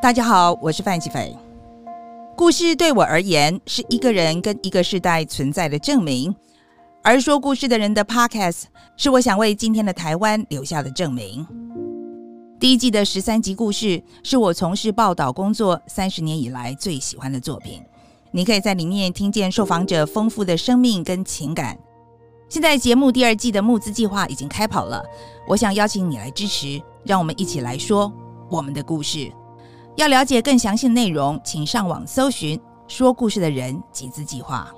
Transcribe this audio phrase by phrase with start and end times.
[0.00, 1.36] 大家好，我是范琪斐。
[2.36, 6.32] 故事对我而言是一个人跟一个时代存在的证明，
[7.02, 8.66] 而说故事的人的 Podcast
[8.96, 11.44] 是我想为今天的台湾留下的证明。
[12.60, 17.82] 第一季的十三集故事是我从事报道工作三十年以来最喜欢的作品。
[18.30, 21.76] 你可以在里面听见受访者丰富的生命跟情感。
[22.48, 25.02] 现在节目第二季的募资计划已经开跑了，
[25.48, 28.12] 我想邀请你来支持，让我们一起来说
[28.48, 29.32] 我们的故事。
[29.98, 32.56] 要了解更详细的内容，请上网搜寻
[32.86, 34.72] “说故事的人”集资计划。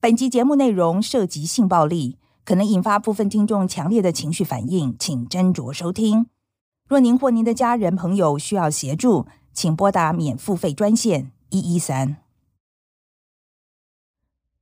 [0.00, 2.16] 本集节目内容涉及性暴力，
[2.46, 6.28] 可能引发部分听众强烈的情绪反应，请斟酌收听。
[6.88, 12.23] 若您或您的家人朋友需要协助，请拨打免付费专线一一三。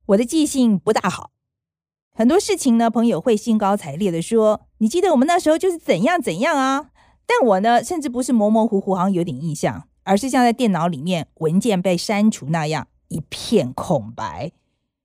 [0.07, 1.31] 我的记性不大好，
[2.13, 6.89] 很多事情呢，朋友会兴高采烈地说：“你记得我们那时候就是怎样怎样啊？”
[7.25, 14.51] 但我呢，甚至不是模模糊糊，好像有点印象，而是像在电脑里面文件被删除那样一片空白。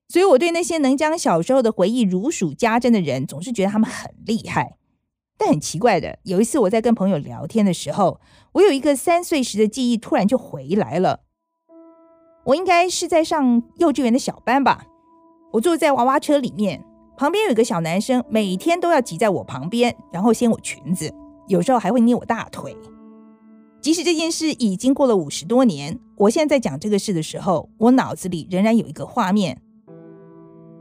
[0.09, 4.75] 所以，我对那些能将小时候的回忆如数家珍的人，总是觉得他们很厉害。
[5.37, 8.19] 但很奇怪的，有一次我在跟朋友聊天的时候，
[8.51, 11.21] 我有一个三岁时的记忆突然就回来了。
[12.45, 14.85] 我应该是在上幼稚园的小班吧。
[15.51, 16.83] 我坐在娃娃车里面，
[17.17, 21.13] 旁边有一个小男生，每天都要挤在我旁边，然后掀我裙子，
[21.47, 22.75] 有时候还会捏我大腿。
[23.81, 29.61] 即使这件事已经过了五十多年，我现在在讲这个事的时候，我脑子里仍然有一个画面：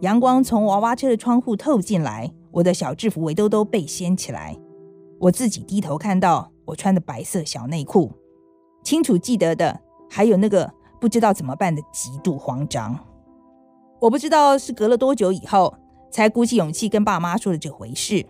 [0.01, 4.57] 阳光从娃娃车的窗户透进来，我的小制服围兜兜被掀起来，
[5.21, 8.11] 我自己低头看到我穿的白色小内裤，
[8.83, 12.99] 清楚记得的还有那个不知道怎么办的极度慌张。
[14.01, 15.75] 我不知道是隔了多久以后，
[16.11, 18.27] 才鼓起勇气跟爸妈说了这回事。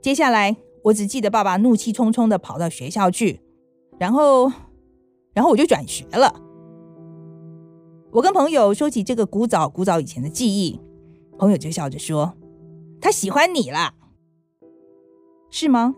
[0.00, 3.40] 接下来，我只记得爸爸怒气冲冲的跑到学校去，
[3.98, 4.50] 然后，
[5.32, 6.34] 然后我就转学了。
[8.10, 10.80] 我跟朋友说起这个古早古早以前的记忆，
[11.38, 12.34] 朋友就笑着说
[13.00, 13.94] ：“他喜欢你啦，
[15.50, 15.94] 是吗？”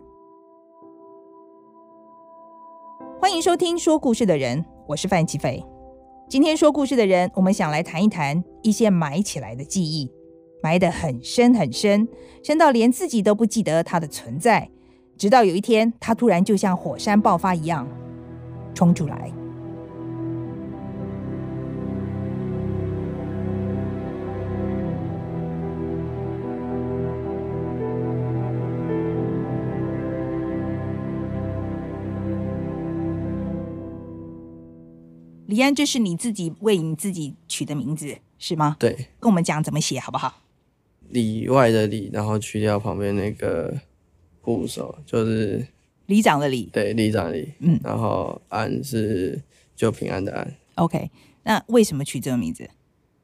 [3.19, 5.65] 欢迎收听说故事的人，我是范琪飞。
[6.27, 10.11] 今天说故事的人，我们想来谈一谈一些埋起来的记忆，
[10.63, 12.09] 埋得很深很深，
[12.43, 14.71] 深到连自己都不记得它的存在，
[15.19, 17.87] 直到有一天，它突然就像火山爆发一样
[18.75, 19.31] 冲出来。
[35.55, 38.77] 李安，这是你自己为你自己取的名字是吗？
[38.77, 40.43] 对，跟我们讲怎么写好不好？
[41.11, 43.73] 里外的里，然后去掉旁边那个
[44.43, 45.65] 部首，就是
[46.07, 46.69] 里长的里。
[46.73, 47.53] 对，里长的里。
[47.61, 49.41] 嗯，然后安是
[49.77, 50.57] 就平安的安。
[50.75, 51.09] OK，
[51.45, 52.69] 那为什么取这个名字？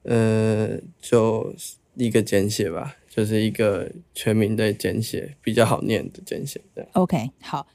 [0.04, 1.52] 呃，就
[1.96, 6.60] 一个简写吧，就是一个全名的简写，比较好念的简写。
[6.76, 7.66] 对，OK，好。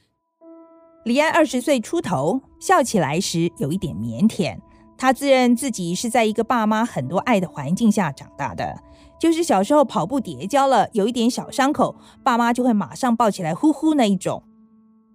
[1.06, 4.58] 李安二十岁出头，笑起来时有一点腼腆。
[4.98, 8.82] 他自认自己是在一个爸妈很多爱的环境下长大的，
[9.20, 14.42] 就是小时候跑步跌跤了，有一点小伤口，爸妈就会马上抱起来呼呼那一种。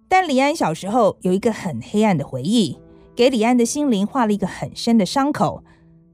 [0.07, 2.79] 但李安小时候有一个很黑暗的回忆，
[3.13, 5.61] 给李安的心灵画了一个很深的伤口。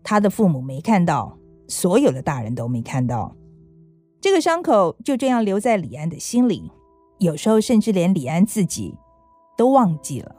[0.04, 1.38] 他的父母没看到，
[1.68, 3.36] 所有的大人都没看到，
[4.20, 6.72] 这个伤口就这样留在李安的心里，
[7.20, 8.96] 有时候甚至连李安自己。
[9.57, 10.35] 都忘记了。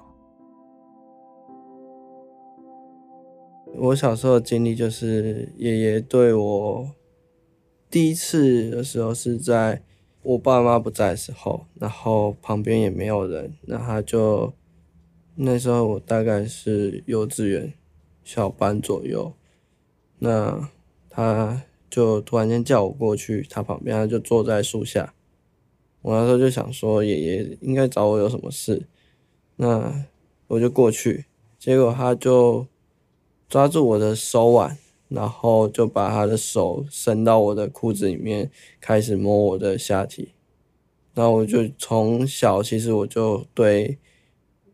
[3.75, 6.91] 我小时候的经历就是，爷爷对我
[7.91, 9.83] 第一次的时候是在
[10.23, 14.53] 我爸妈不在的时候，然后旁边也没有人，那他就
[15.35, 17.73] 那时候我大概是幼稚园
[18.25, 19.33] 小班左右，
[20.19, 20.69] 那
[21.09, 25.15] 他就突然间叫我过去他旁边，他就坐在树下，
[26.03, 28.87] 我那时候就想说，爷爷应该找我有什么事。
[29.61, 30.05] 那
[30.47, 31.27] 我就过去，
[31.59, 32.67] 结果他就
[33.49, 34.79] 抓住我的手腕，
[35.09, 38.51] 然后就把他的手伸到我的裤子里面，
[38.81, 40.31] 开始摸我的下体。
[41.13, 43.99] 然后我就从小其实我就对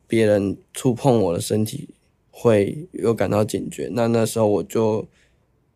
[0.07, 1.89] 别人触碰我的身体
[2.31, 3.89] 会有感到警觉。
[3.91, 5.09] 那那时候我就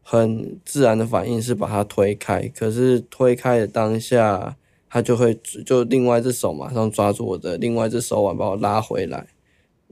[0.02, 4.57] 很自然的反应是把他推开，可是推开的当下。
[4.88, 5.34] 他就会
[5.66, 9.28] 就另外一只手马上抓住我的另外一只手腕，把我拉回来。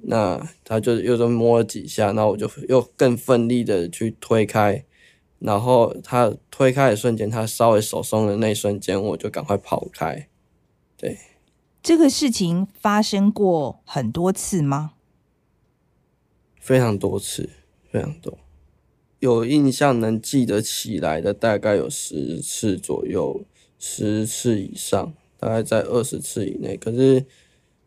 [0.02, 4.84] 那他就又这么摸了几下，那我就又更奋力的去推开
[5.38, 10.28] 然后他推开的瞬间，他稍微手松的那一瞬间，我就赶快跑开。
[10.96, 11.18] 对，
[11.82, 14.92] 这个事情发生过很多次吗？
[16.58, 17.50] 非常多次，
[17.90, 18.38] 非常多。
[19.20, 23.44] 有印象能记得起来的，大概有十次左右，
[23.78, 26.76] 十次以上，大概在二十次以内。
[26.76, 27.26] 可是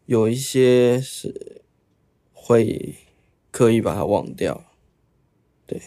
[0.05, 1.61] 有一些是
[2.33, 2.95] 会
[3.51, 4.63] 刻意把它忘掉。
[5.65, 5.81] 对，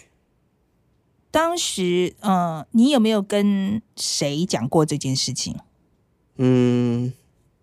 [1.31, 5.57] 当时，嗯，你有没有跟谁讲过这件事情？
[6.37, 7.13] 嗯，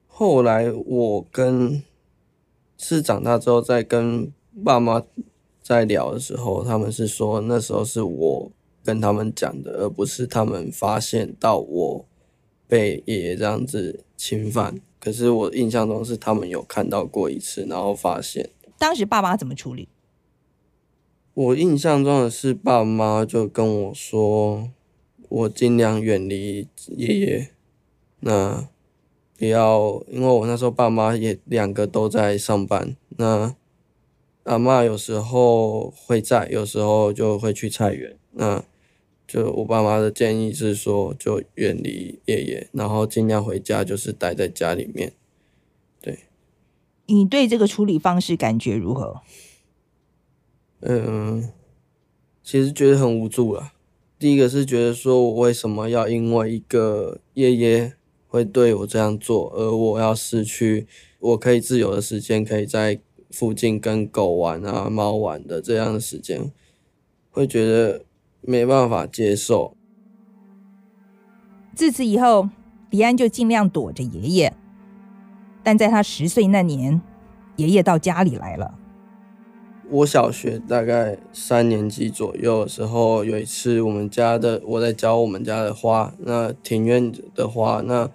[0.08, 1.84] 后来我跟
[2.78, 4.32] 是长大之后再跟
[4.64, 5.04] 爸妈。
[5.62, 8.52] 在聊的时候，他们是说那时候是我
[8.84, 12.06] 跟他们讲的，而不是他们发现到我
[12.70, 14.80] 被爷爷这样子侵犯。
[14.98, 18.50] 可是我印象中是他们有看到过一次，然后发现。
[18.78, 19.90] 当时爸妈怎么处理？
[21.34, 24.70] 我印象中的是爸妈就跟我说，
[25.28, 27.50] 我尽量远离爷爷，
[28.22, 28.70] 那
[29.38, 33.56] 不要，因为我那时候爸妈也两个都在上班，那。
[34.44, 38.18] 阿嬷有时候会在，有时候就会去菜园。
[38.32, 38.64] 那
[39.30, 45.14] 就我爸妈的建议是说，就远离爷爷，然后尽量回家，就是待在家里面。
[46.02, 46.22] 对，
[47.06, 49.22] 你对这个处理方式感觉如何？
[50.80, 51.52] 嗯，
[52.42, 53.74] 其实觉得很无助了。
[54.18, 57.94] 第一个是觉得说我为什么要因为一个爷爷
[58.28, 60.88] 会对我这样做，而我要失去
[61.20, 63.00] 我可以自由的时间，可以在。
[63.32, 66.52] 附近跟狗玩啊、猫玩的这样的时间，
[67.30, 68.04] 会觉得
[68.50, 69.76] 没办法接受。
[71.76, 72.50] 自此以后，
[72.90, 74.54] 李安就尽量躲着爷爷。
[75.62, 77.00] 但在他十岁那年，
[77.58, 78.74] 爷爷到家里来了。
[79.90, 88.10] 我小学大概三年级左右的时候，有一次我们家的我在浇我们家的花，那庭院的花，那。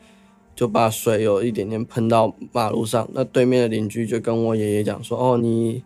[0.57, 5.83] 就把水有一点点喷到马路上，那对面的邻居就跟我爷爷讲说：“哦，你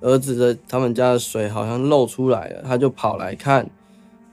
[0.00, 3.68] 儿子的他们家的水好像漏出来了。”他就跑来看。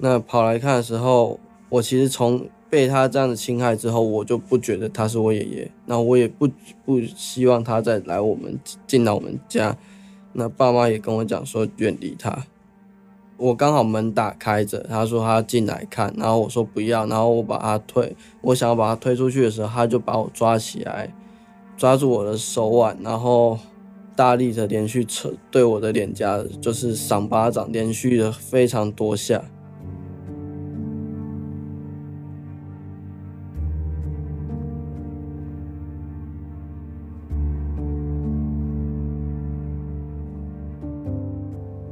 [0.02, 6.48] 那跑来看的时候，我其实从被他这样子侵害之后，我就不觉得他是我爷爷，那我也不
[6.86, 8.58] 不希望他再来我们
[8.88, 9.78] 进到我们家。
[10.34, 12.46] 那爸妈也跟我讲说远离他。
[13.38, 21.14] 我刚好门打开着，他说他进来看，然后我说不要，然后我把他推，我想要把他推出去的时候，他就把我抓起来，
[21.76, 23.58] 抓住我的手腕，然后
[24.16, 29.42] 大力的连续扯对我的脸颊，就是赏巴掌，连续的非常多下。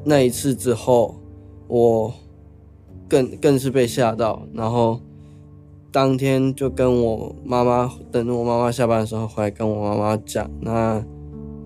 [0.07, 1.15] 那一次之后。
[1.69, 2.13] 我
[3.09, 5.01] 更更是被吓到，然后
[5.92, 11.04] 当天就跟我妈妈，等我妈妈下班的时候回来跟我妈妈讲，那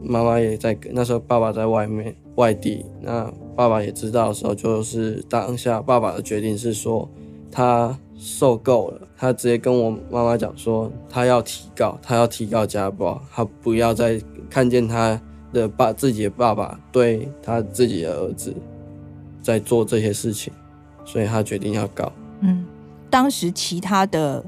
[0.01, 7.07] 妈妈也在，那时候爸爸在外面外地，那爸爸也知道的时候，就是当下爸爸的决定是说
[7.51, 15.21] 他受够了，他直接跟我妈妈讲说他要提告，他要提告家暴，他不要再看见他
[15.53, 18.53] 的爸自己的爸爸对他自己的儿子。
[19.43, 20.53] 在做这些事情，
[21.03, 22.13] 所以他决定要告。
[22.41, 22.63] 嗯，
[23.09, 24.45] 当时其他的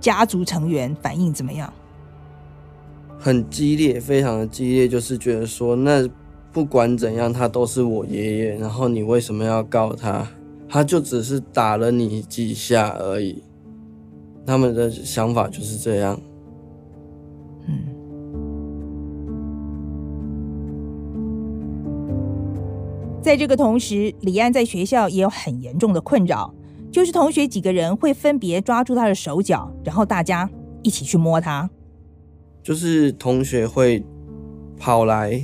[0.00, 1.72] 家族成员反应怎么样？
[3.16, 6.08] 很激烈，非常的激烈，就是觉得说，那
[6.52, 10.28] 不管怎样，他都是我爷爷，然后你为什么要告他？
[10.68, 13.40] 他就只是打了你几下而已。
[14.44, 16.20] 他们的想法就是这样。
[23.22, 26.52] 在这个同时，李安在学校也有很严重的困扰，
[26.90, 30.50] 就是同学几个人会分别抓住他的手脚，然后大家
[30.82, 31.70] 一起去摸他。
[32.64, 34.04] 就是同学会
[34.76, 35.40] 跑来，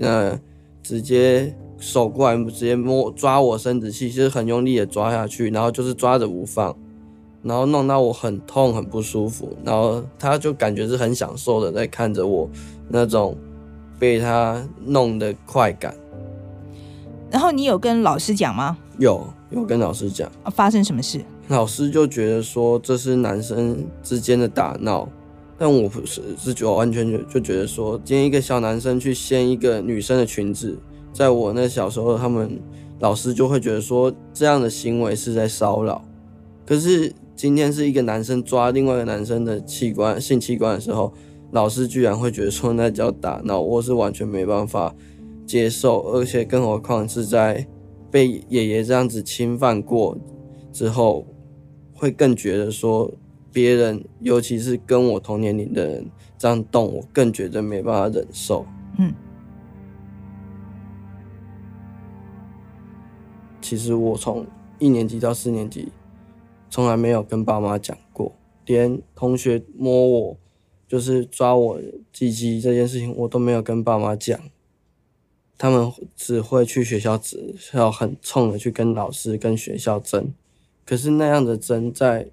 [0.00, 0.38] 呃，
[0.84, 6.76] 直接手过来，直接摸抓我生殖器，其实很用力的抓下去，然后就是抓着不放，
[7.42, 12.48] 然后弄到我很痛很不舒服，然后他就感觉是很享受的在看着我
[12.88, 13.36] 那种
[13.98, 15.92] 被他弄的快感。
[17.30, 18.76] 然后你有跟老师讲吗？
[18.98, 20.30] 有，有跟老师讲。
[20.52, 21.20] 发生什么事？
[21.48, 25.08] 老师就觉得说这是男生之间的打闹，
[25.58, 30.78] 但我不是，是觉得完全就就觉得说，今天一个小男生去掀一个女生的裙子，
[31.12, 32.60] 在我那小时候，他们
[33.00, 36.02] 老师就会觉得说这样的行为是在骚扰。
[36.64, 41.12] 可是今天是一个男生抓另外一个男生的器官、性器官的时候，
[41.52, 44.92] 老师居然会觉得说那叫打闹，我是完全没办法
[45.46, 47.66] 接受，而且更何况是在
[48.10, 50.18] 被爷爷这样子侵犯过
[50.72, 51.24] 之后，
[51.94, 53.10] 会更觉得说
[53.52, 58.66] 别人，尤其是跟我同年龄的人这样动，我更觉得没办法忍受。
[58.98, 59.14] 嗯。
[63.60, 64.46] 其实我从
[64.78, 65.90] 一年级到四年级，
[66.68, 68.32] 从来没有跟爸妈讲过，
[68.64, 70.36] 连同学摸我，
[70.86, 71.80] 就是抓我
[72.12, 74.38] 鸡鸡这件事情，我都没有跟爸妈讲。
[75.58, 80.32] 他们只会去学校，只要很冲的去跟老师、跟学校争。
[80.84, 82.28] 可是那样的争，在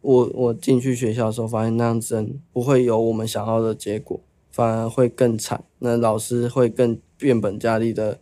[0.00, 5.64] 我我进去学校的时候，发现那样争不会有我们想要的结果，反而会更惨。
[5.78, 8.18] 那老师会更变本加厉的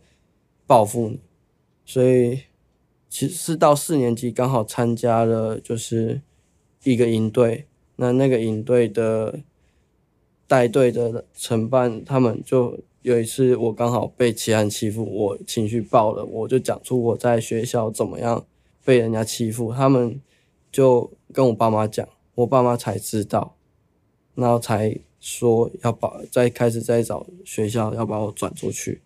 [0.67, 1.19] 报复你。
[1.85, 2.41] 所以，
[3.09, 6.21] 其实是到四年级刚好参加了，就是
[6.83, 7.65] 一个营队。
[7.95, 9.39] 那那个营队的
[10.47, 18.45] 带队的承办，他们就有一次我刚好被其他人欺负，我情绪爆了，我就讲出我在学校怎么样
[18.85, 20.21] 被人家欺负，他们
[20.71, 23.55] 就跟我爸妈讲，我爸妈才知道，
[24.35, 29.01] 然后才说要把再开始再找学校要把我转出去。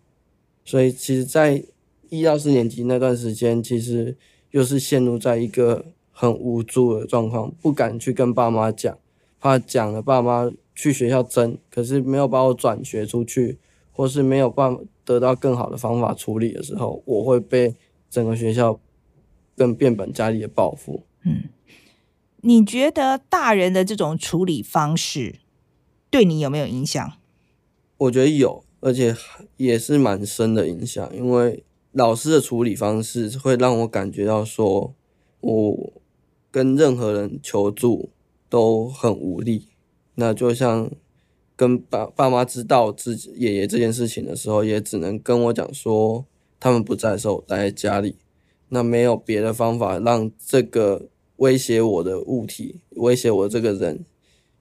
[0.66, 1.62] 所以，其实，在
[2.10, 4.16] 一到四年级那段时间，其实
[4.50, 8.98] 又是陷入在一个很无助的状况，不敢去跟爸妈讲，
[9.40, 13.58] 怕讲了爸妈去学校争，可是没有把我转学出去，
[13.94, 17.74] 或是没有办法得到更好的方法处理的时候，我会被
[18.10, 18.78] 整个学校
[19.56, 21.04] 更变本加厉的报复。
[21.24, 21.44] 嗯，
[22.42, 25.36] 你觉得大人的这种处理方式
[26.10, 27.12] 对你有没有影响？
[27.96, 29.16] 我觉得有，而且
[29.56, 31.64] 也是蛮深的影响，因为。
[31.96, 34.96] 老师的处理方式会让我感觉到说，
[35.38, 35.92] 我
[36.50, 38.10] 跟任何人求助
[38.48, 39.68] 都很无力。
[40.16, 40.90] 那就像
[41.56, 46.24] 跟爸爸妈知道自己爷爷这件事情的时候，也只能跟我讲说，
[46.58, 48.16] 他们不在的时候我待在家里。
[48.70, 54.04] 那没有别的方法让这个威胁我的物体、威胁我这个人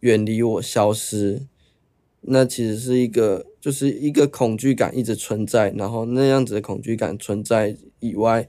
[0.02, 1.48] 远离我、消失。
[2.22, 8.48] 那其实是一个，就是一个恐惧感一直存在，然后那样子的恐惧感存在以外，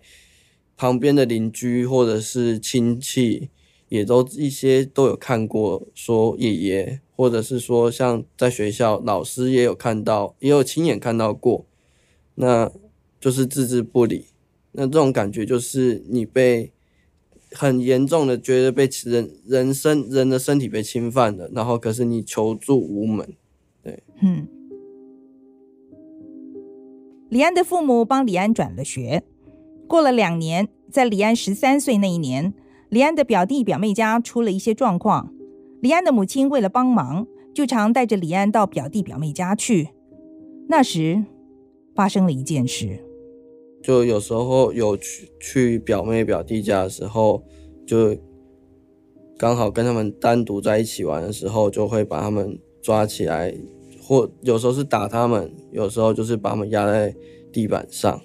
[0.77, 3.49] 旁边的邻居或者是亲戚
[3.89, 11.65] 也都一些都有看过，说爷爷，或者是说像在学校老师也有看到，也有亲眼看到过，
[12.35, 12.71] 那
[13.21, 14.27] 就是置之不理。
[14.73, 16.73] 那这种感觉就是你被
[17.53, 23.35] 很严重的觉得被人人身人的身体被侵犯了，然后可是你求助无门。
[23.83, 24.49] 对，嗯，
[27.29, 29.23] 李安的父母帮李安转了学。
[29.87, 32.55] 过了两年，在李安十三岁那一年，
[32.89, 35.34] 李安的表弟表妹家出了一些状况。
[35.85, 39.91] 李安的母亲为了帮忙，就常带着李安到表弟表妹家去。
[40.67, 41.23] 那时
[41.95, 43.05] 发生了一件事，
[43.83, 47.45] 就有时候有去去表妹表弟家的时候，
[47.87, 48.17] 就
[49.37, 53.55] 刚好跟他们单独在一起玩的时候，就会把他们抓起来。
[54.01, 57.15] 或有时候是打他们，有时候就是把他们压在
[57.53, 58.19] 地板上，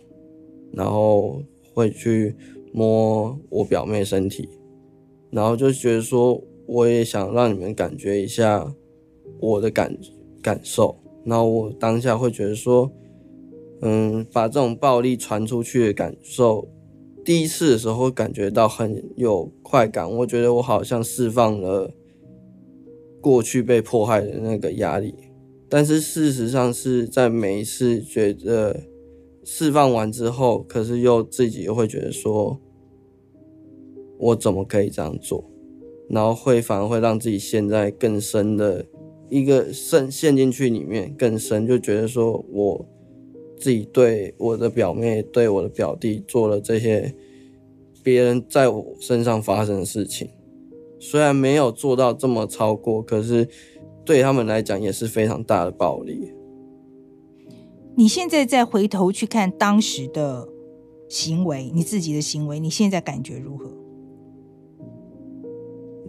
[0.72, 2.34] 然后会去
[2.72, 4.48] 摸我表妹身体，
[5.30, 8.72] 然后就觉得说，我也想让你们感觉一下
[9.40, 9.98] 我的感
[10.40, 10.96] 感受，
[11.26, 12.92] 然后我当下会觉得说，
[13.82, 16.68] 嗯，把这种暴力传出去的感受，
[17.26, 21.92] 第一次的时候感觉到很有快感，我觉得我好像释放了
[23.20, 25.16] 过去被迫害的那个压力。
[25.68, 28.80] 但是事实上是在每一次觉得
[29.44, 32.60] 释放完之后，可是又自己又会觉得说，
[34.20, 35.49] 我怎么可以这样做？
[36.10, 38.86] 然后会反而会让自己陷在更深的
[39.30, 42.86] 一个陷陷进去里面更深，就觉得说我
[43.58, 47.14] 自己对我的表妹、对我的表弟做了这些
[48.04, 50.30] 别人在我身上发生的事情，
[51.00, 53.48] 虽然没有做到这么超过，可是。
[54.06, 56.32] 对他们来讲也是非常大的暴力。
[57.96, 60.50] 你现在再回头去看当时的
[61.08, 63.72] 行为，你自己的行为，你现在感觉如何？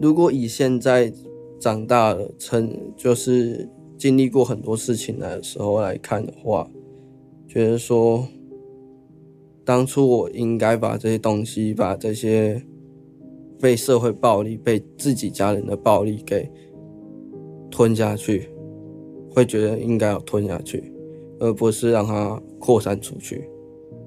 [0.01, 1.13] 如果以现在
[1.59, 6.67] 长大了，成就是经历过很多事情的时候来看的话，
[7.47, 8.25] 觉得说，
[9.63, 12.61] 当初我应该把这些东西，把这些
[13.59, 16.49] 被社会暴力、被自己家人的暴力给。
[17.73, 18.49] 吞下去，
[19.29, 20.91] 会觉得应该要吞下去，
[21.39, 23.49] 而不是让它扩散出去。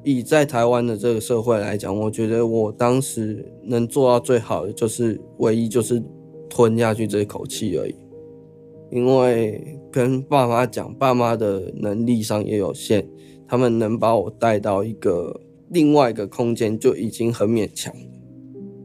[0.04, 6.00] 以在台湾的这个社会来讲，我觉得我当时能做到最好的，就是唯一就是
[6.48, 7.94] 吞下去这口气而已。
[8.90, 13.04] 因为跟爸妈讲，爸妈的能力上也有限，
[13.48, 17.92] 他们能把我带到一个另外一个空间就已经很勉强。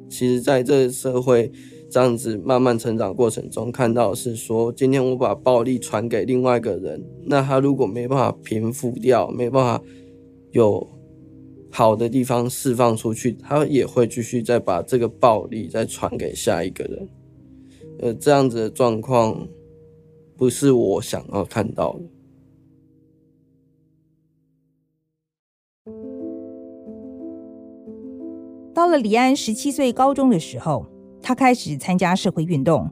[0.10, 1.52] 其实，在这个社会
[1.92, 9.84] 这样子慢慢成长过程中，看到的是说，今天我把暴力传给另外一个人，那他如果没办法平复掉，没办法
[10.52, 10.88] 有
[11.72, 17.10] 好的地方释放出去，他也会继续再把这个暴力再传给下一个人。
[18.00, 19.48] 呃，这样子的状况
[20.38, 22.00] 不是我想要看到的。
[28.74, 30.86] 到了李安十七岁高中的时候，
[31.22, 32.90] 他开始参加社会运动，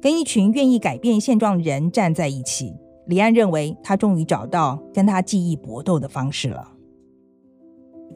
[0.00, 2.72] 跟一群愿意改变现状的人站在一起。
[3.06, 6.75] 李安认为，他终于找到跟他记忆搏斗的方式了。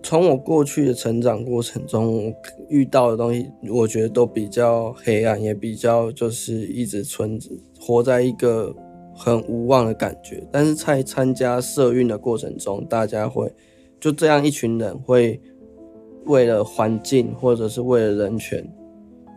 [0.03, 2.35] 从我过去的成长过程中
[2.69, 7.39] 遇到的东西，我觉得都比较黑暗，也比较就是一直存，
[7.79, 8.75] 活在一个
[9.15, 10.43] 很无望的感觉。
[10.51, 13.53] 但是在参加社运的过程中，大家会
[14.01, 15.41] 就这样一群人会
[16.25, 18.67] 为了环境或者是为了人权，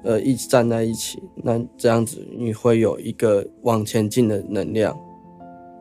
[0.03, 1.22] 呃，一直站在一起。
[1.43, 4.98] 那这样子你会有一个往前进的能量。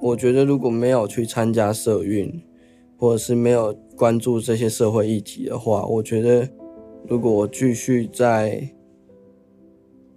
[0.00, 2.42] 我觉得如果没有去参加社运，
[2.98, 6.48] 或者是没有关注这些社会议题的话，我觉得，
[7.08, 8.68] 如果我继续在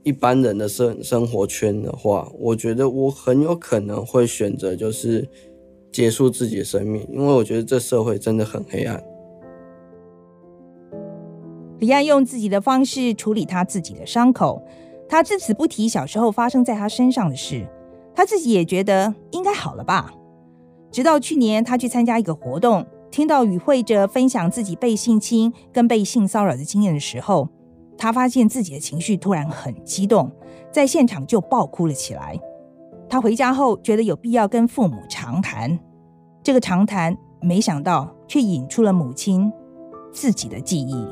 [0.03, 5.27] 一般人的生生活圈的话，我觉得我很有可能会选择就是
[5.91, 9.03] 结束自己的生命，因为我觉得这社会真的很黑暗。
[11.79, 14.61] 李安用自己的方式处理他自己的伤口，
[15.09, 17.67] 他只此不提小时候发生在他身上的事，
[18.15, 20.13] 他自己也觉得应该好了吧。
[20.91, 27.47] 直到去年，他去参加一个活动，听到与会者分享自己被性侵跟被性骚扰的经验的时候，
[27.97, 30.29] 他发现自己的情绪突然很激动，
[30.69, 32.37] 在现场就爆哭了起来。
[33.07, 35.79] 他回家后觉得有必要跟父母长谈，
[36.43, 39.49] 这个长谈没想到却引出了母亲
[40.11, 41.07] 自己的记忆。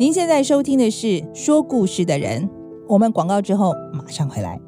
[0.00, 2.42] 您现在收听的是《说故事的人》，
[2.88, 4.60] 我们广告之后马上回来。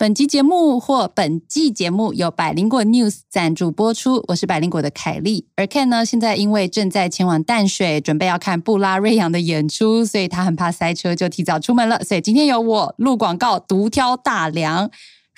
[0.00, 5.44] 本集节目或本季节目由百灵果 News 赞助播出，我是百灵果的凯莉。
[5.56, 12.02] 而 Ken 呢，现在因为正在前往淡水，准备要看布拉瑞扬的演出，所以他很怕塞车，就提早出门了。
[12.02, 14.90] 所以今天由我录广告，独挑大梁。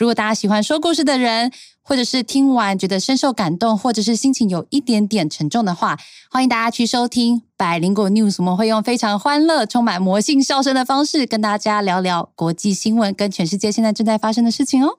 [0.03, 5.97] 如果大家喜欢说故事的人，或者是听完觉得深受感动，或者是心情有一点点沉重的话，
[6.29, 8.35] 欢迎大家去收听百灵果 News。
[8.41, 14.99] 我们会用非常欢乐、充满魔性笑声的方式，跟大家聊聊国际新闻跟全世界现在正在发生的事情哦。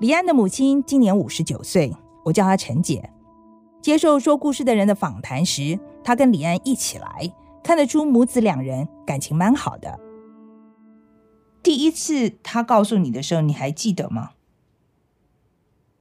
[0.00, 3.08] 李安的母亲今年五十九岁，我叫她陈姐。
[3.80, 10.07] 接受说故事的人的访谈时，她跟李安一起来，看得出母子两人感情蛮好的。
[11.62, 14.34] 第一次他告诉你的时候，你还记得吗？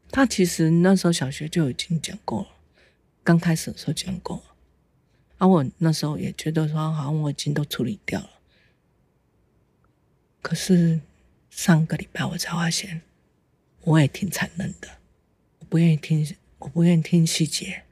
[0.10, 2.48] 他其实那时候小学就已经讲过了，
[3.24, 4.42] 刚开始的时候讲过。
[5.38, 8.30] 而、啊、我那时候也觉得说，好像我已经都处理掉了。
[10.42, 11.02] 可是
[11.50, 13.02] 上个礼拜我才发现，
[13.82, 14.88] 我也挺残忍的。
[15.60, 17.84] 我不愿意听，我不愿意听细节，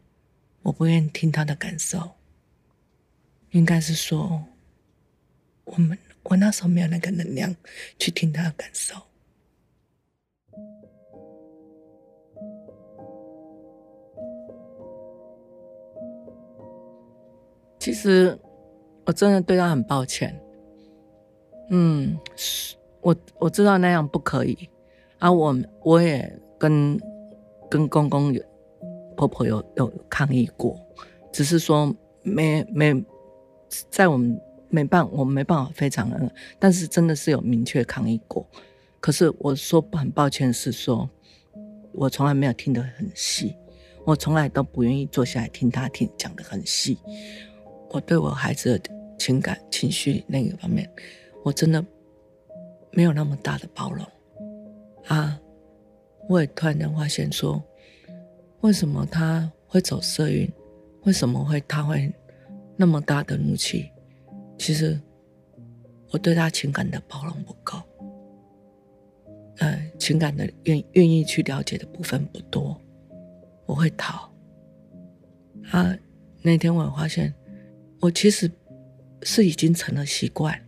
[0.62, 2.16] 我不愿意听他的感受。
[3.52, 4.46] 应该是说，
[5.66, 5.98] 我们。
[6.26, 7.56] 我那时候没有那个能量
[8.00, 8.96] 去听他的感受。
[17.80, 18.36] 其实
[19.06, 20.36] 我真的对他很抱歉。
[21.70, 22.18] 嗯，
[23.02, 24.70] 我我知道那样不可以，
[25.20, 27.00] 啊，我我也跟
[27.70, 28.42] 跟公公有
[29.16, 30.76] 婆婆有有抗议过，
[31.32, 33.06] 只是说没没
[33.92, 34.42] 在我们。
[34.70, 38.46] 没办，我们没办法非常的，但是真的是有明确抗议过。
[39.00, 41.10] 可是我说很抱歉，是说
[41.92, 43.56] 我从来没有听得很细，
[44.04, 46.98] 我从来都不愿意坐下来听他听讲得很细。
[47.92, 50.90] 我对我孩子的情感情绪那个方面，
[51.44, 51.86] 我真的
[52.92, 54.06] 没有那么大的包容
[55.08, 55.40] 啊！
[56.28, 57.64] 我也突然间发现说，
[58.62, 60.52] 为什么他会走色运？
[61.04, 62.12] 为什么会他会
[62.76, 63.92] 那么大的怒气？
[64.58, 65.00] 其实
[66.12, 67.82] 我对他情感的包容不够，
[69.58, 72.80] 呃，情感的愿愿意去了解的部分不多，
[73.66, 74.32] 我会逃。
[75.72, 75.98] 啊，
[76.42, 77.34] 那天我发现，
[78.00, 78.50] 我其实
[79.24, 80.60] 是已经成了习惯。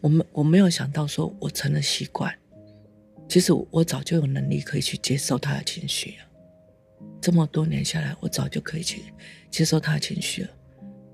[0.00, 2.36] 我没我没有想到说我成了习惯，
[3.28, 6.26] 其实我早就有能力可以去接受他的情绪了。
[7.20, 9.04] 这么多年下来，我早就可以去
[9.50, 10.50] 接受他的情绪了。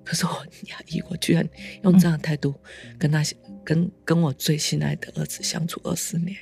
[0.05, 1.49] 可是我很压抑，我居然
[1.83, 2.55] 用这样的态度
[2.99, 6.37] 跟他、嗯、跟跟我最心爱的儿子相处二十年。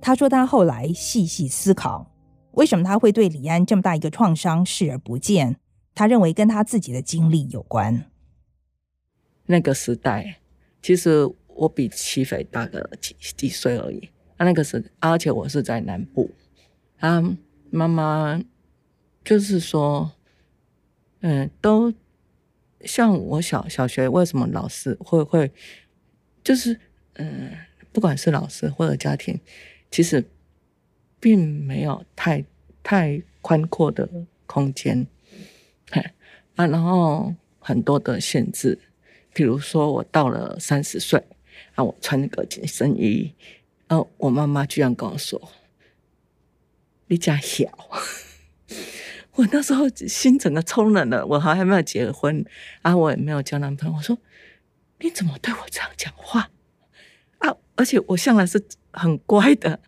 [0.00, 2.14] 他说他后来细细思考，
[2.52, 5.56] 为什么他会对李安这么大一个创伤视而不见？
[5.94, 8.04] 他认为跟他自己的经历有关。
[9.46, 10.40] 那个时代，
[10.80, 14.08] 其实我比齐斐大个几几岁而已。
[14.36, 16.30] 啊那个时，而且我是在南部。
[17.00, 17.20] 啊
[17.70, 18.40] 妈妈
[19.24, 20.12] 就是说，
[21.20, 21.92] 嗯，都
[22.84, 25.50] 像我小小学为什么老师会会，
[26.44, 26.78] 就是
[27.14, 27.52] 嗯，
[27.92, 29.40] 不管是老师或者家庭，
[29.90, 30.24] 其实
[31.18, 32.44] 并没有太
[32.82, 34.08] 太宽阔的
[34.46, 35.06] 空间，
[35.90, 36.00] 嘿
[36.56, 38.78] 啊，然后很多的限制。
[39.34, 41.22] 比如说，我到了三十岁，
[41.74, 43.34] 啊，我穿那个紧身衣，
[43.86, 45.52] 然后我妈妈居然跟我说
[47.06, 47.66] ：“你家小。”
[49.38, 52.44] 我那时候心整个冲冷了，我还还没有结婚，
[52.82, 53.96] 啊，我也没有交男朋友。
[53.96, 54.18] 我说
[54.98, 56.50] ：“你怎么对我这样讲话？”
[57.38, 58.60] 啊，而且我向来是
[58.92, 59.78] 很乖的，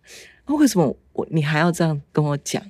[0.47, 2.63] 为什么我你还要这样跟我讲？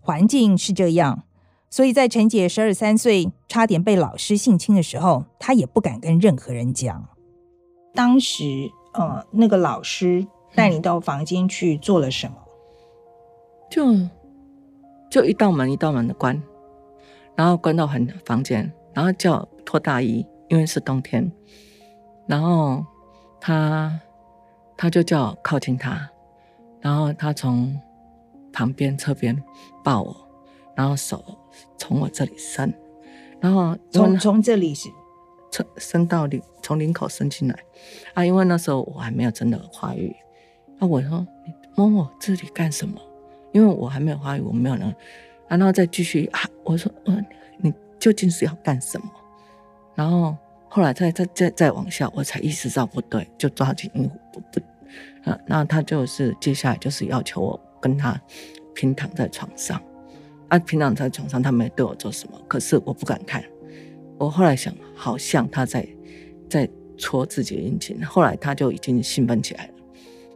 [0.00, 1.22] 环境是这样。
[1.70, 7.08] 所以在陈姐十二三岁差点被老师性侵的时候，她也不敢跟任何人讲。
[7.94, 10.26] 当时，呃，那个老师
[10.56, 12.36] 带你到房间去做了什么？
[13.70, 13.86] 就
[15.14, 16.42] 就一道门一道门的关，
[17.36, 21.30] 然后关到很房间，然后叫我脱大衣，因为是冬天。
[22.26, 22.84] 然后
[23.40, 24.00] 他
[24.76, 26.10] 他就叫我靠近他，
[26.80, 27.80] 然后他从
[28.52, 29.40] 旁边侧边
[29.84, 30.28] 抱我，
[30.74, 31.22] 然后手。
[31.78, 32.74] 从我这里伸，
[33.38, 34.88] 然后从从这里是
[35.52, 37.56] 伸伸到领，从领口伸进来
[38.14, 38.24] 啊！
[38.24, 40.12] 因为那时候我还没有真的发育
[40.80, 40.86] 啊！
[40.88, 43.00] 我说你摸我这里干什么？
[43.54, 44.92] 因为我还没有发育，我没有能！
[45.48, 46.40] 然后再继续啊！
[46.64, 47.24] 我说嗯，
[47.58, 49.08] 你究竟是要干什么？
[49.94, 50.36] 然后
[50.68, 55.38] 后来再再再再往下，我才意识到不对，就抓紧衣服不不啊！
[55.46, 58.20] 那他就是接下来就是要求我跟他
[58.74, 59.80] 平躺在床上。
[60.50, 63.42] 他平躺在床上，他没对我做什么，可是我不敢看。
[64.18, 65.86] 我后来想，好像他在
[66.48, 68.04] 在戳自己的阴茎。
[68.04, 69.73] 后来他就已经兴奋起来了，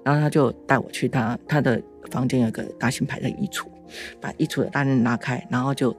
[0.09, 1.79] 然后他就带我去他他的
[2.11, 3.67] 房间，有个大型牌的衣橱，
[4.19, 5.95] 把衣橱的大门拉开，然后就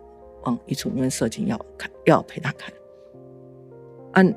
[0.45, 2.73] 往衣橱里面射精，要看，要陪他看。
[4.13, 4.35] 嗯，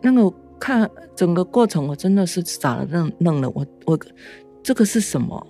[0.00, 3.50] 那个看整个过程，我真的是傻了愣愣了。
[3.50, 3.98] 我我
[4.62, 5.46] 这个是什么？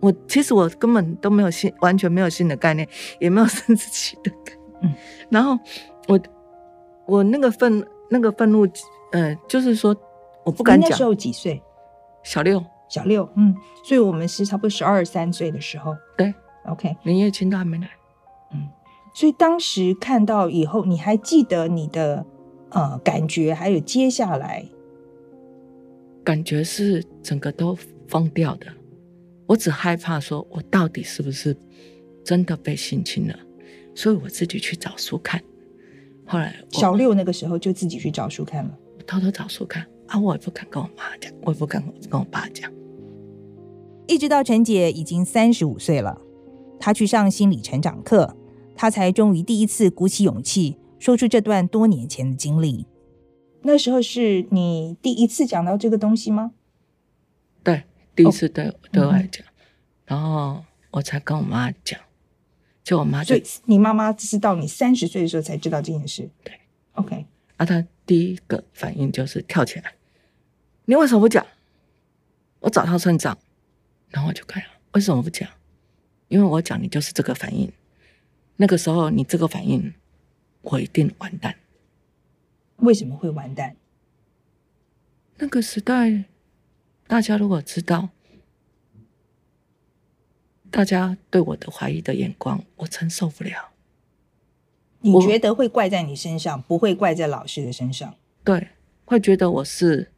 [0.00, 2.88] 我其实我根本都没有性，完全没有性的概念，
[3.20, 4.82] 也没有 生殖器的概念。
[4.82, 4.94] 嗯，
[5.30, 5.56] 然后
[6.08, 6.18] 我
[7.06, 8.66] 我那个愤那个愤怒，
[9.12, 9.94] 呃，就是说
[10.44, 10.90] 我不敢讲。
[10.90, 11.62] 那时候几岁？
[12.24, 13.28] 小六，小六。
[13.36, 15.94] 嗯，所以我们是差不多十二三岁的时候。
[16.16, 16.34] 对
[16.66, 16.96] ，OK。
[17.04, 17.88] 林叶青都还没来。
[18.52, 18.66] 嗯，
[19.14, 22.26] 所以当时看到以后，你还记得你的
[22.70, 24.64] 呃感觉，还有接下来
[26.24, 27.76] 感觉是整个都
[28.08, 28.66] 疯掉的。
[29.46, 31.54] 我只害怕说，我到底是不是
[32.24, 33.38] 真的被性侵了？
[33.94, 35.40] 所以我自己去找书看。
[36.26, 40.18] 后来小六那个时候就自己去找书看了，偷偷找书看啊！
[40.18, 42.72] 我也不敢跟我妈讲，我也不敢跟我爸讲。
[44.06, 46.20] 一直到陈姐已经三十五岁了，
[46.78, 48.36] 她去上心理成长课，
[48.74, 52.86] 她才终于第一次鼓起勇气说出这段多年前的经历。
[53.62, 56.52] 那时候是你第一次讲到这个东西吗？
[57.62, 57.84] 对。
[58.16, 59.44] 第一次对对外讲，
[60.04, 60.62] 然后
[60.92, 61.98] 我才跟我妈讲，
[62.84, 66.30] 就我妈就，你妈妈是到你三十岁的时候才知道这件事。
[66.44, 66.54] 对
[66.92, 67.26] ，OK。
[67.56, 69.94] 啊，她第一个反应就是跳起来，
[70.84, 71.46] 你为什么不讲？
[72.60, 73.38] 我找他算账。
[74.10, 75.48] 然后我就看了，为什么不讲？
[76.28, 77.72] 因为我讲你就是这个反应，
[78.56, 79.92] 那个时候你这个反应，
[80.62, 81.56] 我一定完蛋。
[82.76, 83.76] 为什么会完蛋？
[85.38, 86.24] 那个时代。
[87.06, 88.08] 大家如果知道，
[90.70, 93.73] 大家对我的怀疑的眼光，我承受不了。
[95.04, 98.14] 你觉得会怪在你身上，不会怪在老师的身上？
[98.42, 98.68] 对，
[99.04, 100.10] 会觉得我是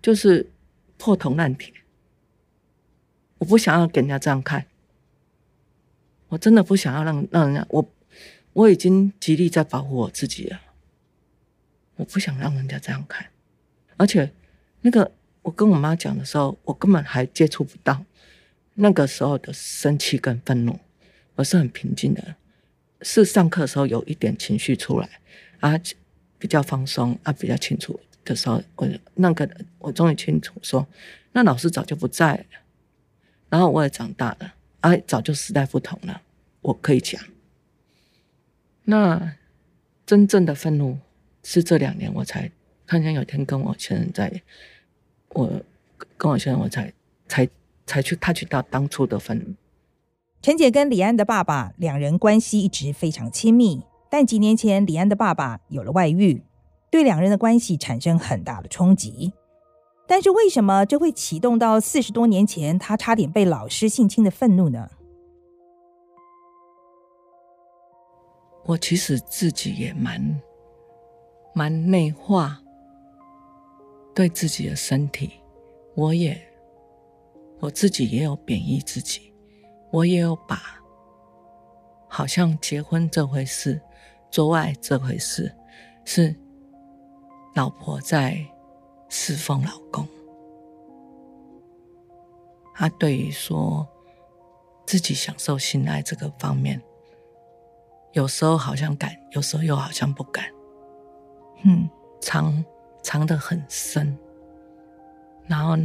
[0.00, 0.50] 就是
[0.96, 1.72] 破铜烂铁。
[3.38, 4.66] 我不想要给人家这样看，
[6.28, 7.90] 我真的不想要让让人家我
[8.52, 10.60] 我已经极力在保护我自己了，
[11.96, 13.26] 我不想让人家这样看，
[13.96, 14.32] 而且
[14.80, 15.12] 那个。
[15.44, 18.04] 我跟我妈讲的时候，我根本还接触不到
[18.74, 20.78] 那个时候的生气跟愤怒，
[21.34, 22.36] 我是很平静的。
[23.02, 25.08] 是上课的时候有一点情绪出来
[25.60, 25.78] 啊，
[26.38, 30.86] 比较放松啊，比较清楚的时候，我那个我终于清楚说，
[31.32, 32.44] 那老师早就不在了，
[33.48, 36.22] 然后我也长大了啊，早就时代不同了，
[36.60, 37.22] 我可以讲。
[38.84, 39.36] 那
[40.04, 40.98] 真正的愤怒
[41.42, 42.50] 是这两年我才
[42.86, 44.42] 看见，有一天跟我先生在，
[45.28, 45.62] 我
[46.16, 46.92] 跟我先生我才
[47.28, 47.48] 才
[47.86, 49.54] 才去他去到当初的愤怒。
[50.42, 56.42] 陈姐跟李安的爸爸两人关系一直非常亲密，但几年前李安的爸爸有了外遇，
[56.90, 59.32] 对两人的关系产生很大的冲击。
[60.08, 64.90] 但是为什么这会启动到四十多年前他差点被老师性侵的愤怒呢？
[68.64, 70.40] 我其实自己也蛮
[71.54, 72.60] 蛮内化，
[74.12, 75.30] 对自己的身体，
[75.94, 76.36] 我也
[77.60, 79.31] 我自己也有贬义自己，
[79.92, 80.60] 我也有把
[82.08, 83.80] 好像结婚这回事，
[84.30, 85.54] 做爱这回事，
[86.04, 86.34] 是
[87.54, 88.44] 老婆在
[89.08, 90.08] 侍奉老公。
[92.74, 93.86] 他对于说
[94.86, 96.82] 自己享受性爱这个方面。
[98.12, 100.44] 有时候好像敢，有时候又好像不敢，
[101.64, 101.88] 嗯，
[102.20, 102.64] 藏
[103.02, 104.18] 藏得很深。
[105.46, 105.76] 然后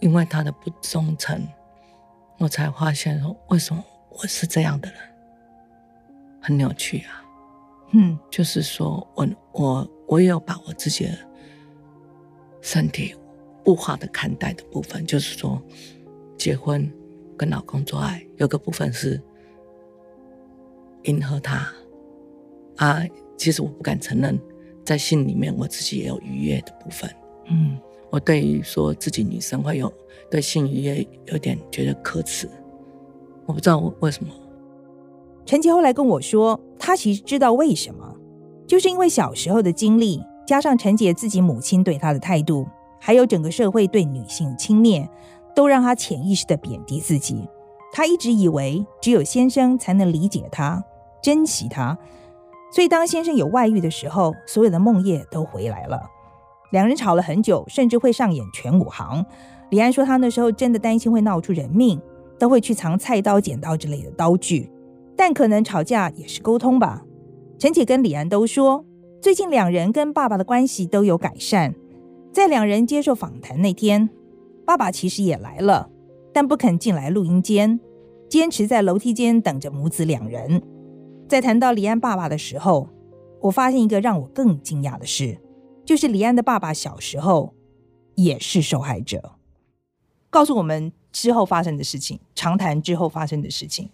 [0.00, 1.46] 因为他的不忠诚，
[2.38, 4.98] 我才发现说，为什么我是这样的人，
[6.40, 7.24] 很扭曲啊。
[7.92, 11.12] 嗯，就是说我我我也有把我自己的
[12.60, 13.14] 身体
[13.66, 15.62] 物化的看待的部分，就是说
[16.36, 16.92] 结婚
[17.36, 19.20] 跟老公做爱，有个部分是。
[21.04, 21.72] 迎合他
[22.78, 23.00] 啊，
[23.36, 24.36] 其实我不敢承认，
[24.84, 27.08] 在性里面我自己也有愉悦的部分。
[27.44, 27.78] 嗯，
[28.16, 29.92] 我对于说自己女生会有
[30.30, 32.48] 对性愉悦有点觉得可耻，
[33.44, 34.30] 我不知道为什么。
[35.44, 38.16] 陈杰后来跟我说，他其实知道为什么，
[38.66, 42.66] 就是因为小时候的经历，加上陈杰自己母亲对他的态度，
[42.98, 45.06] 还有整个社会对女性轻蔑，
[45.54, 47.46] 都让他潜意识的贬低自己。
[47.92, 50.82] 他一直以为只有先生才能理解他。
[51.22, 51.98] 珍惜他，
[52.72, 56.00] 所以当先生有外遇的时候，所有的梦魇都回来了。
[56.70, 59.24] 两人吵了很久，甚至会上演全武行。
[59.70, 62.00] 李安说，他那时候真的担心会闹出人命，
[62.38, 64.70] 都会去藏菜刀、剪刀之类的刀具。
[65.16, 67.04] 但可能吵架也是沟通吧。
[67.58, 68.84] 陈姐跟李安都说，
[69.20, 71.74] 最近两人跟爸爸的关系都有改善。
[72.32, 74.10] 在两人接受访谈那天，
[74.66, 75.88] 爸爸其实也来了，
[76.34, 77.80] 但不肯进来录音间，
[78.28, 80.60] 坚持在楼梯间等着母子两人。
[81.26, 82.88] 在谈到李安爸爸的时候，
[83.40, 85.38] 我发现一个让我更惊讶的事，
[85.86, 87.54] 就是李安的爸爸小时候
[88.16, 89.36] 也是受害者。
[90.28, 93.88] 告诉我们之后发生的事情，长谈之后发生的事情。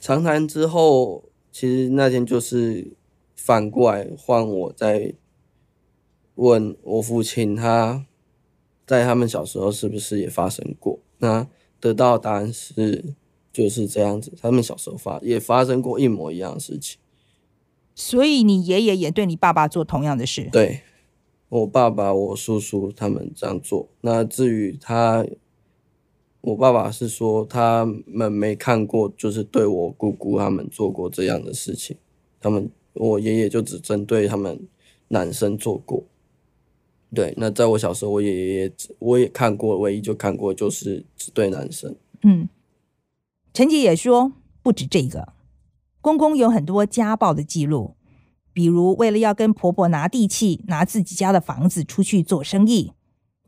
[0.00, 2.96] 长谈之后，其实那天就是
[3.36, 5.14] 反过来换我在
[6.36, 8.06] 问我父亲，他
[8.86, 10.98] 在他们小时候是不是也发生过？
[11.18, 11.46] 那
[11.78, 13.14] 得到答案是。
[13.52, 16.98] 就是这样子，他们小时候发也发生过一模一样的事情，
[17.94, 20.48] 所以你爷爷也对你爸爸做同样的事？
[20.50, 20.80] 对，
[21.48, 23.88] 我爸爸、我叔叔他们这样做。
[24.00, 25.24] 那至于他，
[26.40, 31.96] 我爸爸是说他们没看过，就是对我姑姑他们做过这样的事情。
[32.40, 34.66] 他们我爷爷就只针对他们
[35.08, 36.04] 男生做过。
[37.14, 41.94] 对，那在我小时候，我爷爷我也看过，唯一就看过就是只对男生。
[42.22, 42.48] 嗯。
[43.52, 45.34] 陈姐也说，不止这个，
[46.02, 47.96] 公公有很多家暴的记录，
[48.52, 52.92] 比如为了要跟婆婆拿地契，拿自己家的房子出去做生意，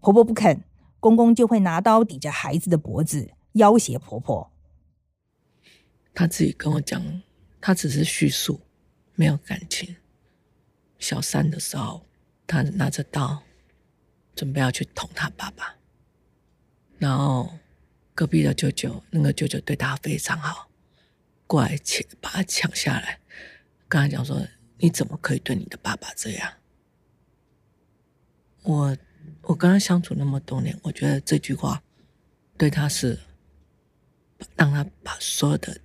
[0.00, 0.62] 婆婆不肯，
[1.00, 4.52] 公公就会拿刀抵着孩子的脖子，要挟婆婆。
[6.14, 7.22] 他自己跟我讲，
[7.60, 8.60] 他只是叙述，
[9.16, 9.96] 没有感情。
[11.00, 12.06] 小三的时候，
[12.46, 13.42] 他拿着刀，
[14.34, 15.74] 准备要去捅他爸爸，
[16.98, 17.50] 然后。
[18.16, 20.68] 隔壁的舅舅，那个舅舅对他非常好，
[21.46, 23.20] 过来抢，把他抢下来，
[23.88, 24.46] 跟他讲说
[24.78, 26.52] ：“你怎么可以对你的爸爸这样？”
[28.64, 28.96] 我
[29.42, 31.82] 我跟他相处那么多年，我觉得这句话
[32.56, 33.20] 对他是
[34.56, 35.78] 让他把所有的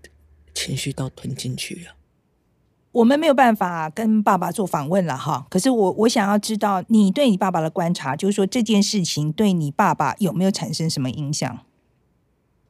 [0.54, 1.95] 情绪都吞进去了。
[2.91, 11.65] 我们没有办法跟爸爸做访问了哈，可是我我想要知道你对你爸爸的观察，就是说这件事情对你爸爸有没有产生什么影响？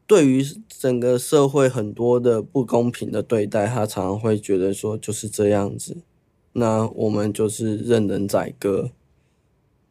[0.09, 5.97] 对于整个社会很多的不公平的对待，他常常会觉得说就是这样子，
[6.53, 8.89] 那我们就是任人宰割，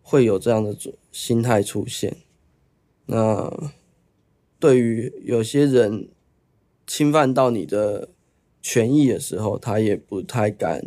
[0.03, 0.77] 会有这样的
[1.13, 2.17] 心态出现。
[3.07, 3.71] 那
[4.59, 6.09] 对于有些人
[6.85, 8.09] 侵犯到你的
[8.61, 10.85] 权益的时候，他也不太敢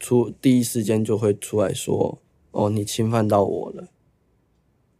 [0.00, 2.18] 出，第一时间就会出来说
[2.52, 3.88] ：“哦，你侵犯到我了。”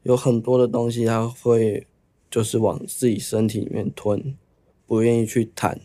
[0.04, 1.86] 有很多的东西他会。
[2.34, 4.34] 就是往自己身体里面吞，
[4.88, 5.80] 不愿意去谈，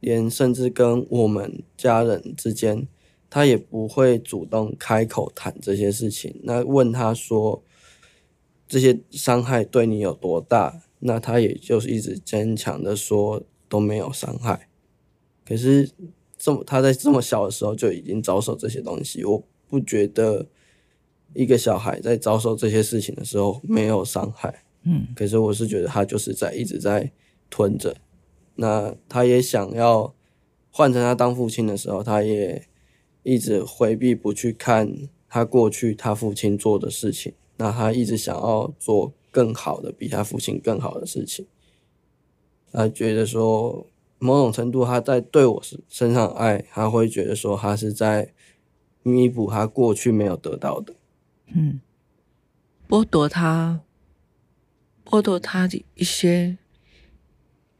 [0.00, 2.88] 连甚至跟我们家人之间
[3.30, 6.40] 他也不会主动开口谈这些事情。
[6.42, 7.62] 那问他说
[8.66, 10.82] 这些伤害对你有多大？
[10.98, 14.68] 那他也就是一直坚强的说都没有伤害。
[15.46, 15.88] 可是
[16.36, 20.48] 这么他在这么小的时候就已经遭受这些东西，我不觉得
[21.32, 24.64] 一个小孩在遭受这些事情的时候没有伤害。
[24.88, 27.10] 嗯，可是我是觉得他就是在一直在
[27.50, 27.96] 吞着。
[28.54, 30.14] 那他也想要
[30.70, 32.64] 换成他当父亲的时候，他也
[33.24, 34.90] 一直回避不去看
[35.28, 37.34] 他过去他父亲做的事情。
[37.56, 41.46] 那他一直想要做更好的，比他父亲更好的事情。
[42.70, 43.86] 他觉得说，
[44.18, 48.32] 某种程度他在对我身上爱，他会觉得说他是在
[49.02, 50.94] 弥补他过去没有得到的。
[51.48, 51.80] 嗯，
[52.88, 53.82] 剥夺他。
[55.08, 56.58] 剥夺他的一些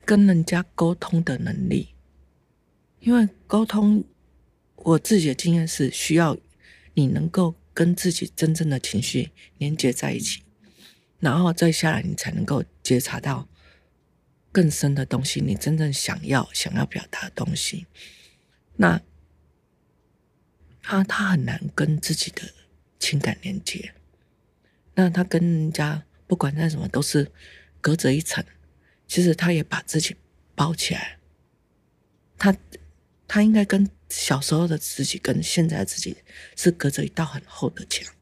[0.04, 1.88] 跟人家沟通的能力，
[3.00, 4.04] 因为沟通，
[4.76, 6.38] 我自己的经验是需要
[6.94, 10.44] 你能够跟自己真正的情绪连接在一起，
[11.18, 13.48] 然后再下来，你才能够觉察到
[14.52, 17.86] 更深的东西，你真正想要想要表达的东西。
[18.76, 19.02] 那
[20.80, 22.42] 他他很难跟自己的
[23.00, 23.94] 情感连接，
[24.94, 26.05] 那他跟人家。
[26.26, 27.30] 不管在什么，都是
[27.80, 28.44] 隔着一层。
[29.06, 30.16] 其实他也把自己
[30.54, 31.18] 包起来。
[32.36, 32.56] 他
[33.28, 36.16] 他应该跟小时候的自己跟现在的自己
[36.56, 38.12] 是隔着一道很厚的墙。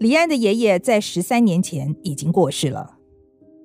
[0.00, 2.98] 李安的爷爷在十三年前已经过世了，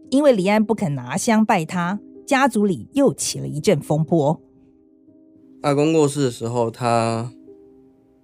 [0.10, 4.42] 因为李安不肯拿香拜他，家族里又起了一阵风波。
[5.62, 7.34] 阿公过世的时候，他。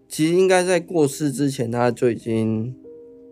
[0.07, 2.73] 其实应该在过世之前，他就已经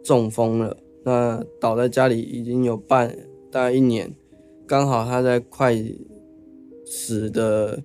[0.03, 0.77] 中风了。
[1.03, 3.15] 那倒在家里已经有半
[3.51, 4.13] 大概一年，
[4.67, 5.75] 刚好他在快
[6.85, 7.81] 死的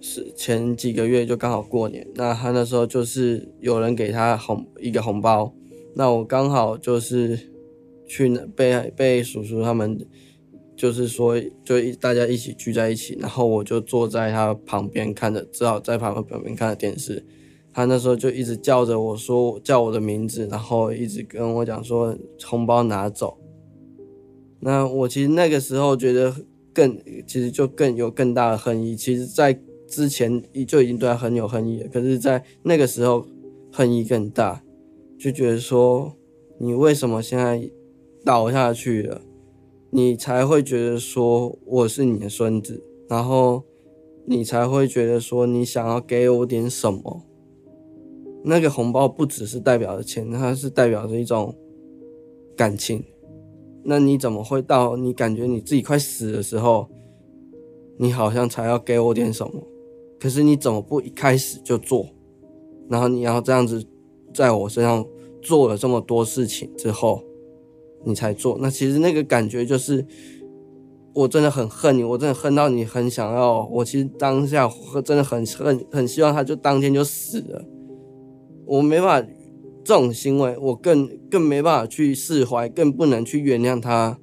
[0.00, 2.06] 是前几个月，就刚好过年。
[2.14, 5.52] 那他那时候就是有人给他红一个红包，
[5.94, 7.38] 那我刚好就是
[8.06, 9.98] 去被被叔叔他们
[10.76, 17.24] 就是说就一大家一起聚在一起，然后我就坐在他旁边看着，只好在旁边旁边看着电视。
[17.78, 22.12] 他那时候就一直叫着我说，叫我的名字，然后一直跟我讲说
[22.44, 23.38] 红包拿走。
[24.58, 26.34] 那我其实那个时候觉得
[26.74, 28.96] 更，其实就更有更大的恨意。
[28.96, 33.24] 其实，在之前就已经对他很有恨意了，可是，在那个时候
[33.72, 34.60] 恨意更大，
[35.16, 36.12] 就觉得说
[36.58, 37.70] 你为什么现在
[38.24, 39.20] 倒下去了，
[39.90, 43.62] 你才会觉得说我是你的孙子，然后
[44.26, 47.22] 你才会觉得说你想要给我点什么。
[48.48, 51.54] 那个红包不只是代表着钱，它是代表着一种
[52.56, 53.04] 感情。
[53.84, 56.88] 那你怎么会到你感觉你自己快死的时候，
[57.98, 59.62] 你好像才要给我点什么？
[60.18, 62.06] 可是你怎么不一开始就做？
[62.88, 63.84] 然后你要这样子
[64.32, 65.04] 在我身上
[65.42, 67.22] 做了这么多事情之后，
[68.04, 68.58] 你才做？
[68.60, 70.04] 那其实那个感觉就是，
[71.14, 73.66] 我真的很恨你，我真的恨到你很想要。
[73.66, 74.70] 我其实当下
[75.04, 77.62] 真的很恨，很希望他就当天就死了。
[78.68, 79.20] 我没法，
[79.82, 84.18] 这种行为我更更没办法去释怀，更不能去原谅他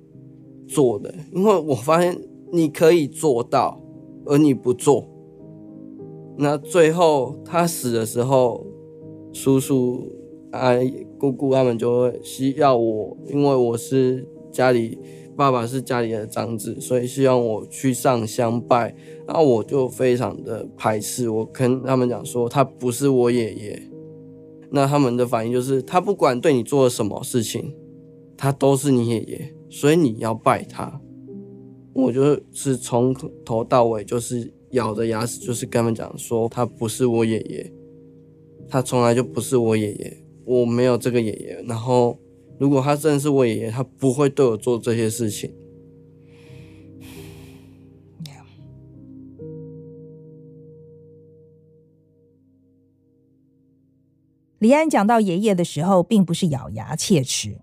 [0.67, 2.15] 做的，因为我发现
[2.53, 3.81] 你可以做到，
[4.25, 5.10] 而你不做，
[6.38, 8.65] 那最后他死的时候，
[9.34, 10.08] 叔叔、
[10.51, 14.99] 阿姨、姑姑他们就会需要我，因为我是家里
[15.36, 18.95] 爸爸是家里的长子，所以希望我去上香拜，
[19.27, 23.81] 然后我就非常的排斥，我跟他们讲说他不是我爷爷。
[24.71, 27.73] 那他们的反应就是，他不管对你做了什么事情，
[28.38, 31.01] 他都是你爷爷，所以你要拜他。
[31.93, 37.73] 我就是从头到尾就是咬着牙齿，就是跟他们讲说，他不是我爷爷，
[38.67, 41.63] 他从来就不是我爷爷，我没有这个爷爷。
[41.65, 42.19] 然后，
[42.60, 45.54] 如果他真的是我爷爷，他不会对我做这些事情。
[54.66, 57.61] 李安讲到爷爷的时候，并不是咬牙切齿，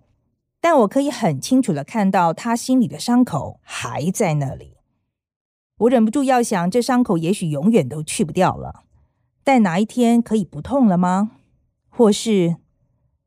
[0.61, 4.77] 但我可以很清楚的看到他心里的伤口还在那里。
[5.79, 8.85] 我忍不住要想，这伤口也许永远都去不掉了，
[9.43, 11.33] 但哪一天可以不痛了吗？
[11.89, 12.59] 或是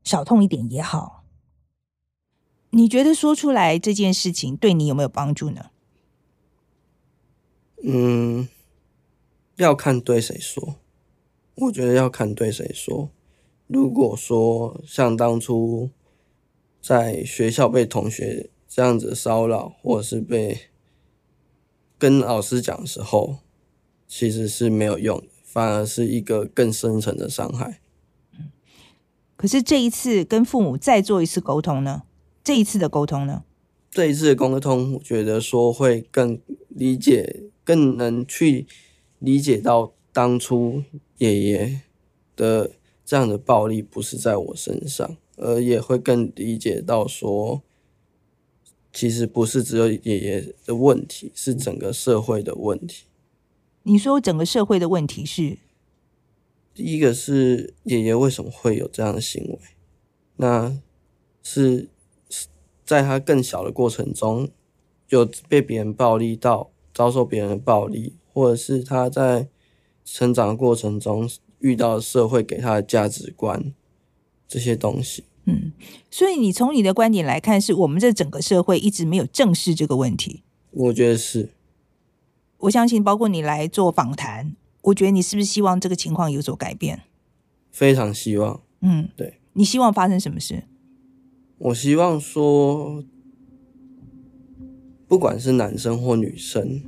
[0.05, 1.25] 少痛一点也好？
[2.69, 5.71] 你觉得说出来这件事情对你有没有帮助呢？
[7.83, 8.47] 嗯，
[9.57, 10.77] 要看对谁说。
[11.55, 13.09] 我觉得要看对谁说。
[13.67, 15.89] 如果说像当初
[16.81, 20.69] 在学校被同学这样子骚扰，或者是被
[21.97, 23.37] 跟老师讲的时候，
[24.07, 27.79] 其实是没有用，反而是一个更深层的伤害。
[29.35, 32.03] 可是这一次跟父母再做一次沟通呢？
[32.43, 33.43] 这一次的沟通呢？
[33.89, 36.39] 这一次的沟通，我觉得说会更
[36.69, 38.67] 理解，更能去
[39.19, 40.83] 理解到当初
[41.17, 41.81] 爷爷
[42.35, 42.71] 的
[43.05, 47.61] 这样的暴力不是在我身上，而也会更理解到说，
[48.91, 53.05] 其实不是只有爷爷的问题，是整个社会的问题。
[53.83, 55.59] 你说整个社会的问题是？
[56.73, 59.59] 第一个是爷爷为什么会有这样的行为？
[60.37, 60.81] 那
[61.43, 61.89] 是
[62.83, 64.49] 在他更小的过程中，
[65.09, 69.47] 有被别人暴力到遭受别人的暴力，或者是他在
[70.03, 71.29] 成长的过程中
[71.65, 73.73] 遇到社会给他的价值观
[74.47, 75.23] 这些东西。
[75.45, 75.71] 嗯，
[76.11, 80.43] 所以你从你的观点来看，是我们这整个社会一直没有正视这个问题。
[80.69, 81.49] 我觉得是。
[82.59, 84.55] 我相信，包括你来做访谈。
[84.81, 87.01] 我觉得你是不是希望这个情况有所改变？
[87.71, 88.61] 非常希望。
[88.81, 89.39] 嗯，对。
[89.53, 90.63] 你希望发生什么事？
[91.57, 93.03] 我希望说，
[95.07, 96.83] 不管是男生或女生，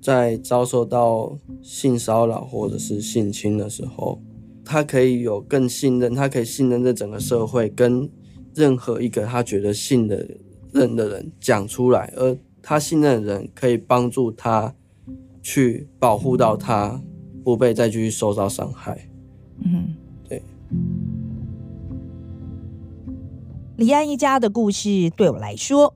[0.00, 4.20] 在遭受到性骚扰或者是性侵的时候，
[4.64, 8.10] 他可以有更信任，他可以信任这整个社会，跟
[8.54, 10.26] 任何一个他觉得信的
[10.72, 14.74] 任的人讲出来，而他信任的人可以帮助他
[15.42, 17.02] 去保护到他。
[17.42, 19.08] 不被再继续受到伤害。
[19.64, 19.94] 嗯，
[20.28, 20.42] 对。
[23.78, 25.94] 李安一家的故事对我来说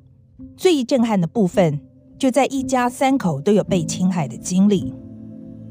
[0.56, 1.80] 最震撼的部分，
[2.18, 4.94] 就在一家三口都有被侵害的经历。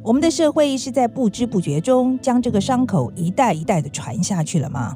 [0.03, 4.95] 我们的社会是在不知不觉中将这个伤口一代一代的传下去了吗？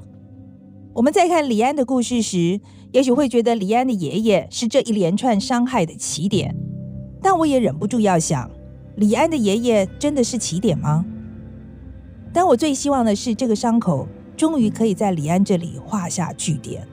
[0.94, 2.60] 我们在看李安的故事时，
[2.92, 6.56] 也许会觉得李安的爷爷是这一连串伤害的起点，
[7.22, 8.50] 但我也忍不住要想。
[8.96, 11.06] 李安的爷爷真的是起点吗？
[12.34, 16.86] 但我最希望的是，这个伤口终于可以在李安这里画下句点。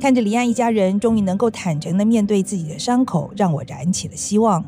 [0.00, 4.64] 看着李安一家人终于能够坦诚地面对自己的伤口，让我燃起了希望。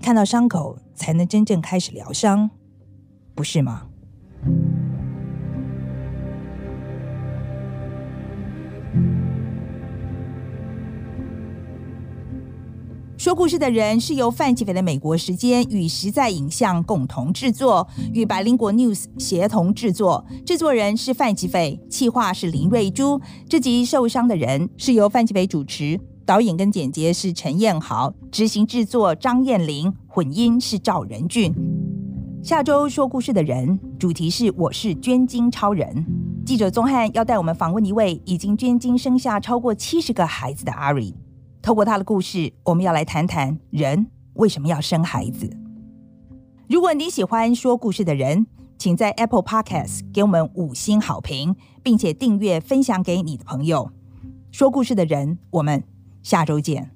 [0.00, 2.50] 看到伤口，才能真正开始疗伤，
[3.36, 3.86] 不是吗？
[13.32, 20.22] 说故事的人是由范琪斐的美国时间与实在影像共同制作，与百灵果 News 协同制作。
[20.44, 23.18] 制作人是范琪斐，企划是林瑞珠。
[23.48, 31.54] 这集受伤的人是由范琪斐主持，导演跟剪接是陈彦豪，执行制作张燕玲，混音是赵仁俊。
[32.42, 36.04] 下周说故事的人主题是我是捐精超人。
[36.44, 41.14] 记者宗翰要带我们访问一位已经捐精生下超过七十个孩子的阿瑞。
[41.62, 45.48] 透过他的故事，我们要来谈谈人为什么要生孩子。
[46.68, 48.46] 如果你喜欢说故事的人，
[48.78, 53.92] 请在 Apple Podcast 给我们五星好评，并且订阅分享给你的朋友。
[54.50, 55.84] 说故事的人，我们
[56.22, 56.90] 下周见。